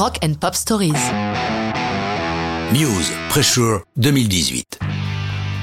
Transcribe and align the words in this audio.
Rock 0.00 0.16
and 0.24 0.32
Pop 0.40 0.54
Stories. 0.54 0.94
Muse, 2.72 3.12
Pressure 3.28 3.82
2018. 3.98 4.78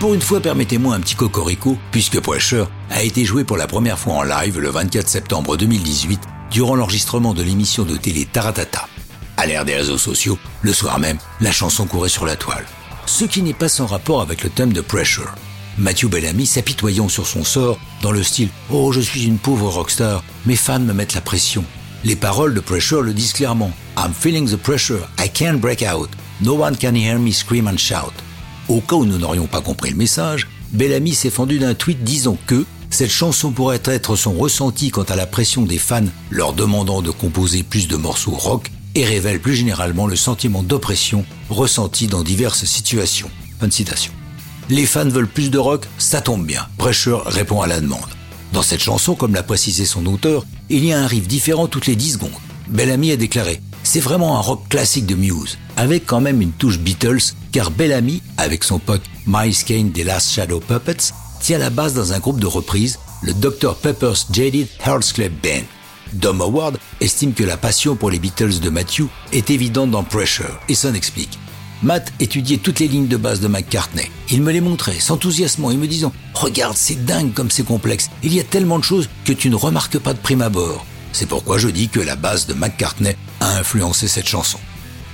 Pour 0.00 0.12
une 0.12 0.20
fois, 0.20 0.40
permettez-moi 0.40 0.96
un 0.96 0.98
petit 0.98 1.14
cocorico, 1.14 1.78
puisque 1.92 2.18
Pressure 2.18 2.68
a 2.90 3.04
été 3.04 3.24
joué 3.24 3.44
pour 3.44 3.56
la 3.56 3.68
première 3.68 3.96
fois 3.96 4.14
en 4.14 4.22
live 4.24 4.58
le 4.58 4.70
24 4.70 5.06
septembre 5.06 5.56
2018 5.56 6.20
durant 6.50 6.74
l'enregistrement 6.74 7.32
de 7.32 7.44
l'émission 7.44 7.84
de 7.84 7.96
télé 7.96 8.24
Taratata. 8.24 8.88
À 9.36 9.46
l'ère 9.46 9.64
des 9.64 9.76
réseaux 9.76 9.98
sociaux, 9.98 10.36
le 10.62 10.72
soir 10.72 10.98
même, 10.98 11.18
la 11.40 11.52
chanson 11.52 11.86
courait 11.86 12.08
sur 12.08 12.26
la 12.26 12.34
toile. 12.34 12.66
Ce 13.06 13.24
qui 13.24 13.40
n'est 13.40 13.54
pas 13.54 13.68
sans 13.68 13.86
rapport 13.86 14.20
avec 14.20 14.42
le 14.42 14.50
thème 14.50 14.72
de 14.72 14.80
Pressure. 14.80 15.32
Matthew 15.78 16.06
Bellamy 16.06 16.46
s'apitoyant 16.46 17.08
sur 17.08 17.28
son 17.28 17.44
sort 17.44 17.78
dans 18.02 18.10
le 18.10 18.24
style 18.24 18.48
Oh, 18.72 18.90
je 18.90 19.00
suis 19.00 19.26
une 19.26 19.38
pauvre 19.38 19.68
rockstar, 19.68 20.24
mes 20.44 20.56
fans 20.56 20.80
me 20.80 20.92
mettent 20.92 21.14
la 21.14 21.20
pression. 21.20 21.64
Les 22.04 22.16
paroles 22.16 22.52
de 22.52 22.60
Pressure 22.60 23.00
le 23.00 23.14
disent 23.14 23.32
clairement 23.32 23.72
I'm 23.96 24.12
feeling 24.12 24.46
the 24.46 24.58
pressure, 24.58 25.08
I 25.18 25.26
can't 25.26 25.58
break 25.58 25.82
out, 25.82 26.10
no 26.42 26.52
one 26.52 26.76
can 26.76 26.94
hear 26.94 27.18
me 27.18 27.32
scream 27.32 27.66
and 27.66 27.78
shout. 27.78 28.12
Au 28.68 28.82
cas 28.82 28.96
où 28.96 29.06
nous 29.06 29.16
n'aurions 29.16 29.46
pas 29.46 29.62
compris 29.62 29.88
le 29.88 29.96
message, 29.96 30.46
Bellamy 30.72 31.14
s'est 31.14 31.30
fendu 31.30 31.58
d'un 31.58 31.72
tweet 31.72 32.04
disant 32.04 32.36
que 32.46 32.66
cette 32.90 33.10
chanson 33.10 33.52
pourrait 33.52 33.80
être 33.86 34.16
son 34.16 34.34
ressenti 34.34 34.90
quant 34.90 35.04
à 35.04 35.16
la 35.16 35.26
pression 35.26 35.62
des 35.62 35.78
fans 35.78 36.04
leur 36.28 36.52
demandant 36.52 37.00
de 37.00 37.10
composer 37.10 37.62
plus 37.62 37.88
de 37.88 37.96
morceaux 37.96 38.32
rock 38.32 38.70
et 38.94 39.06
révèle 39.06 39.40
plus 39.40 39.54
généralement 39.54 40.06
le 40.06 40.16
sentiment 40.16 40.62
d'oppression 40.62 41.24
ressenti 41.48 42.06
dans 42.06 42.22
diverses 42.22 42.66
situations. 42.66 43.30
Fin 43.60 43.68
de 43.68 43.72
citation. 43.72 44.12
Les 44.68 44.84
fans 44.84 45.08
veulent 45.08 45.26
plus 45.26 45.50
de 45.50 45.58
rock, 45.58 45.86
ça 45.96 46.20
tombe 46.20 46.44
bien. 46.44 46.66
Pressure 46.76 47.24
répond 47.24 47.62
à 47.62 47.66
la 47.66 47.80
demande. 47.80 48.00
Dans 48.52 48.62
cette 48.62 48.82
chanson, 48.82 49.14
comme 49.14 49.34
l'a 49.34 49.42
précisé 49.42 49.86
son 49.86 50.04
auteur, 50.06 50.44
il 50.70 50.84
y 50.84 50.92
a 50.92 51.00
un 51.00 51.06
riff 51.06 51.26
différent 51.26 51.66
toutes 51.66 51.86
les 51.86 51.96
10 51.96 52.12
secondes. 52.12 52.30
Bellamy 52.68 53.12
a 53.12 53.16
déclaré 53.16 53.60
C'est 53.82 54.00
vraiment 54.00 54.36
un 54.36 54.40
rock 54.40 54.68
classique 54.68 55.06
de 55.06 55.14
Muse, 55.14 55.58
avec 55.76 56.06
quand 56.06 56.20
même 56.20 56.40
une 56.40 56.52
touche 56.52 56.78
Beatles, 56.78 57.34
car 57.52 57.70
Bellamy, 57.70 58.22
avec 58.36 58.64
son 58.64 58.78
pote 58.78 59.02
Miles 59.26 59.64
Kane 59.64 59.90
des 59.90 60.04
Last 60.04 60.30
Shadow 60.32 60.60
Puppets, 60.60 61.12
tient 61.40 61.58
la 61.58 61.70
base 61.70 61.94
dans 61.94 62.12
un 62.12 62.18
groupe 62.18 62.40
de 62.40 62.46
reprises, 62.46 62.98
le 63.22 63.34
Dr. 63.34 63.74
Pepper's 63.76 64.26
Jaded 64.30 64.68
Hearts 64.84 65.12
Club 65.12 65.32
Band. 65.42 65.64
Dom 66.12 66.40
Howard 66.40 66.78
estime 67.00 67.34
que 67.34 67.44
la 67.44 67.56
passion 67.56 67.96
pour 67.96 68.10
les 68.10 68.18
Beatles 68.18 68.60
de 68.60 68.70
Matthew 68.70 69.06
est 69.32 69.50
évidente 69.50 69.90
dans 69.90 70.04
Pressure, 70.04 70.60
et 70.68 70.74
s'en 70.74 70.94
explique. 70.94 71.38
Matt 71.82 72.12
étudiait 72.20 72.58
toutes 72.58 72.80
les 72.80 72.88
lignes 72.88 73.08
de 73.08 73.16
base 73.16 73.40
de 73.40 73.48
McCartney. 73.48 74.10
Il 74.30 74.42
me 74.42 74.52
les 74.52 74.60
montrait, 74.60 75.00
s'enthousiasmant 75.00 75.70
et 75.70 75.76
me 75.76 75.86
disant 75.86 76.12
Regarde, 76.34 76.76
c'est 76.76 77.04
dingue 77.04 77.32
comme 77.32 77.50
c'est 77.50 77.64
complexe. 77.64 78.10
Il 78.22 78.34
y 78.34 78.40
a 78.40 78.44
tellement 78.44 78.78
de 78.78 78.84
choses 78.84 79.08
que 79.24 79.32
tu 79.32 79.50
ne 79.50 79.56
remarques 79.56 79.98
pas 79.98 80.14
de 80.14 80.18
prime 80.18 80.42
abord. 80.42 80.86
C'est 81.12 81.28
pourquoi 81.28 81.58
je 81.58 81.68
dis 81.68 81.88
que 81.88 82.00
la 82.00 82.16
base 82.16 82.46
de 82.46 82.54
McCartney 82.54 83.16
a 83.40 83.58
influencé 83.58 84.08
cette 84.08 84.28
chanson. 84.28 84.58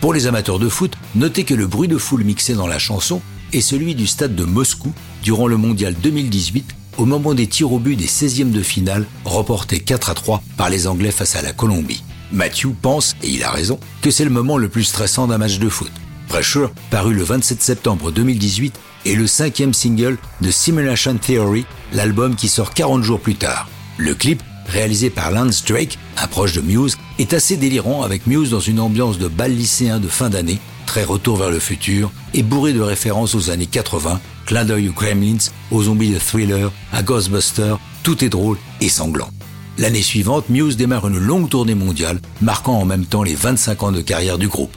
Pour 0.00 0.12
les 0.12 0.26
amateurs 0.26 0.58
de 0.58 0.68
foot, 0.68 0.96
notez 1.14 1.44
que 1.44 1.54
le 1.54 1.66
bruit 1.66 1.88
de 1.88 1.98
foule 1.98 2.24
mixé 2.24 2.54
dans 2.54 2.66
la 2.66 2.78
chanson 2.78 3.22
est 3.52 3.60
celui 3.60 3.94
du 3.94 4.06
stade 4.06 4.34
de 4.34 4.44
Moscou 4.44 4.92
durant 5.22 5.46
le 5.46 5.56
mondial 5.56 5.94
2018 5.94 6.74
au 6.98 7.06
moment 7.06 7.34
des 7.34 7.46
tirs 7.46 7.72
au 7.72 7.78
but 7.78 7.96
des 7.96 8.06
16e 8.06 8.50
de 8.50 8.62
finale 8.62 9.06
reportés 9.24 9.80
4 9.80 10.10
à 10.10 10.14
3 10.14 10.42
par 10.56 10.70
les 10.70 10.86
Anglais 10.86 11.10
face 11.10 11.36
à 11.36 11.42
la 11.42 11.52
Colombie. 11.52 12.02
Matthew 12.32 12.68
pense, 12.80 13.14
et 13.22 13.30
il 13.30 13.44
a 13.44 13.50
raison, 13.50 13.78
que 14.02 14.10
c'est 14.10 14.24
le 14.24 14.30
moment 14.30 14.58
le 14.58 14.68
plus 14.68 14.84
stressant 14.84 15.26
d'un 15.26 15.38
match 15.38 15.58
de 15.58 15.68
foot. 15.68 15.90
Pressure, 16.28 16.72
paru 16.90 17.14
le 17.14 17.22
27 17.22 17.62
septembre 17.62 18.10
2018, 18.10 18.78
est 19.06 19.14
le 19.14 19.26
cinquième 19.26 19.74
single 19.74 20.18
de 20.40 20.50
Simulation 20.50 21.16
Theory, 21.16 21.66
l'album 21.92 22.34
qui 22.34 22.48
sort 22.48 22.74
40 22.74 23.02
jours 23.02 23.20
plus 23.20 23.36
tard. 23.36 23.68
Le 23.98 24.14
clip, 24.14 24.42
réalisé 24.66 25.10
par 25.10 25.30
Lance 25.30 25.64
Drake, 25.64 25.98
un 26.16 26.26
proche 26.26 26.52
de 26.54 26.60
Muse, 26.60 26.96
est 27.18 27.32
assez 27.32 27.56
délirant 27.56 28.02
avec 28.02 28.26
Muse 28.26 28.50
dans 28.50 28.60
une 28.60 28.80
ambiance 28.80 29.18
de 29.18 29.28
bal 29.28 29.54
lycéen 29.54 30.00
de 30.00 30.08
fin 30.08 30.30
d'année, 30.30 30.58
très 30.86 31.04
retour 31.04 31.36
vers 31.36 31.50
le 31.50 31.58
futur, 31.58 32.10
et 32.32 32.42
bourré 32.42 32.72
de 32.72 32.80
références 32.80 33.34
aux 33.34 33.50
années 33.50 33.66
80, 33.66 34.20
clin 34.46 34.64
d'œil 34.64 34.88
aux 34.88 34.92
Gremlins, 34.92 35.50
aux 35.70 35.82
zombies 35.84 36.12
de 36.12 36.18
Thriller, 36.18 36.72
à 36.92 37.02
Ghostbusters, 37.02 37.78
tout 38.02 38.24
est 38.24 38.30
drôle 38.30 38.58
et 38.80 38.88
sanglant. 38.88 39.28
L'année 39.76 40.02
suivante, 40.02 40.48
Muse 40.50 40.76
démarre 40.76 41.08
une 41.08 41.18
longue 41.18 41.48
tournée 41.48 41.74
mondiale, 41.74 42.20
marquant 42.40 42.78
en 42.80 42.84
même 42.84 43.06
temps 43.06 43.24
les 43.24 43.34
25 43.34 43.82
ans 43.82 43.92
de 43.92 44.00
carrière 44.00 44.38
du 44.38 44.48
groupe. 44.48 44.76